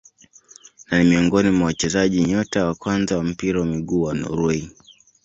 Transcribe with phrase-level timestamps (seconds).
[0.91, 4.69] Na ni miongoni mwa wachezaji nyota wa kwanza wa mpira wa miguu wa Norway.